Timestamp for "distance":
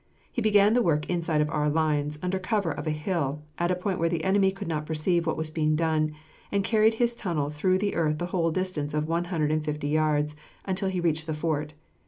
8.49-8.95